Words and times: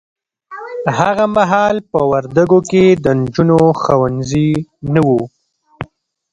هغه 0.99 1.25
محال 1.35 1.75
په 1.91 1.99
وردګو 2.11 2.59
کې 2.69 2.85
د 3.03 3.05
نجونو 3.19 3.59
ښونځي 3.81 4.49
نه 4.93 5.01
وه 5.07 5.21